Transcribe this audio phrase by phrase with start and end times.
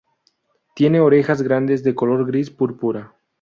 [0.73, 3.13] Tiene orejas grandes de color gris púrpura.